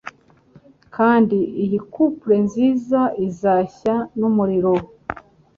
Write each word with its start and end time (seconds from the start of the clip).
Kandi 0.95 1.37
iyi 1.63 1.79
couple 1.93 2.35
nziza 2.45 3.01
izashya 3.27 3.95
numuriro 4.17 4.73